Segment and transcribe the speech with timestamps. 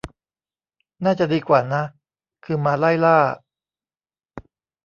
[1.03, 1.83] น่าจะดีกว่านะ
[2.43, 3.19] คือมาไล่ล่า